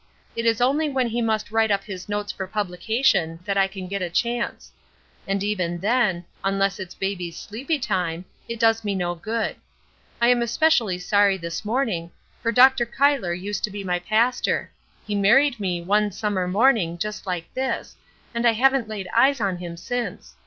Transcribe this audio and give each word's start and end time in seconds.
It 0.35 0.47
is 0.47 0.61
only 0.61 0.89
when 0.89 1.07
he 1.09 1.21
must 1.21 1.51
write 1.51 1.69
up 1.69 1.83
his 1.83 2.09
notes 2.09 2.31
for 2.31 2.47
publication 2.47 3.39
that 3.45 3.55
I 3.55 3.67
can 3.67 3.87
get 3.87 4.01
a 4.01 4.09
chance; 4.09 4.71
and 5.27 5.43
even 5.43 5.77
then, 5.77 6.25
unless 6.43 6.79
it 6.79 6.87
is 6.87 6.95
baby's 6.95 7.37
sleepy 7.37 7.77
time, 7.77 8.25
it 8.49 8.59
does 8.59 8.83
me 8.83 8.95
no 8.95 9.13
good. 9.13 9.57
I 10.19 10.29
am 10.29 10.41
especially 10.41 10.97
sorry 10.97 11.37
this 11.37 11.63
morning, 11.63 12.09
for 12.41 12.51
Dr. 12.51 12.87
Cuyler 12.87 13.35
used 13.39 13.63
to 13.65 13.69
be 13.69 13.83
my 13.83 13.99
pastor. 13.99 14.71
He 15.05 15.13
married 15.13 15.59
me 15.59 15.83
one 15.83 16.11
summer 16.11 16.47
morning 16.47 16.97
just 16.97 17.27
like 17.27 17.53
this, 17.53 17.95
and 18.33 18.47
I 18.47 18.53
haven't 18.53 18.87
laid 18.89 19.07
eyes 19.15 19.39
on 19.39 19.57
him 19.57 19.77
since. 19.77 20.35